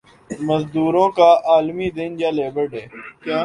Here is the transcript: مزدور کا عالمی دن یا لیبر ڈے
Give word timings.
مزدور 0.39 0.95
کا 1.17 1.29
عالمی 1.51 1.89
دن 1.97 2.11
یا 2.19 2.29
لیبر 2.31 2.65
ڈے 2.71 2.83